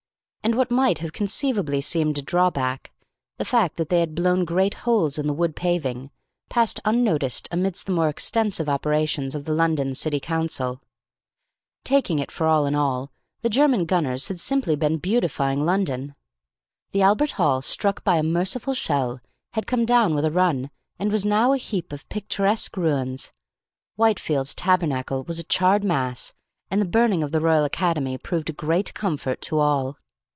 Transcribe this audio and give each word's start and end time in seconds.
And 0.43 0.55
what 0.57 0.71
might 0.71 0.99
have 0.99 1.13
conceivably 1.13 1.81
seemed 1.81 2.17
a 2.17 2.21
draw 2.23 2.49
back, 2.49 2.91
the 3.37 3.45
fact 3.45 3.77
that 3.77 3.89
they 3.89 3.99
had 3.99 4.15
blown 4.15 4.43
great 4.43 4.73
holes 4.73 5.19
in 5.19 5.27
the 5.27 5.35
wood 5.35 5.55
paving, 5.55 6.09
passed 6.49 6.79
unnoticed 6.83 7.47
amidst 7.51 7.85
the 7.85 7.91
more 7.91 8.09
extensive 8.09 8.67
operations 8.67 9.35
of 9.35 9.45
the 9.45 9.53
London 9.53 9.93
County 9.93 10.19
Council. 10.19 10.81
Taking 11.83 12.17
it 12.17 12.31
for 12.31 12.47
all 12.47 12.65
in 12.65 12.73
all, 12.73 13.11
the 13.43 13.49
German 13.51 13.85
gunners 13.85 14.29
had 14.29 14.39
simply 14.39 14.75
been 14.75 14.97
beautifying 14.97 15.63
London. 15.63 16.15
The 16.89 17.03
Albert 17.03 17.33
Hall, 17.33 17.61
struck 17.61 18.03
by 18.03 18.17
a 18.17 18.23
merciful 18.23 18.73
shell, 18.73 19.19
had 19.53 19.67
come 19.67 19.85
down 19.85 20.15
with 20.15 20.25
a 20.25 20.31
run, 20.31 20.71
and 20.97 21.11
was 21.11 21.23
now 21.23 21.53
a 21.53 21.57
heap 21.59 21.93
of 21.93 22.09
picturesque 22.09 22.75
ruins; 22.75 23.31
Whitefield's 23.95 24.55
Tabernacle 24.55 25.23
was 25.23 25.37
a 25.37 25.43
charred 25.43 25.83
mass; 25.83 26.33
and 26.71 26.81
the 26.81 26.85
burning 26.89 27.21
of 27.21 27.31
the 27.31 27.41
Royal 27.41 27.63
Academy 27.63 28.17
proved 28.17 28.49
a 28.49 28.53
great 28.53 28.95
comfort 28.95 29.39
to 29.43 29.59
all. 29.59 29.97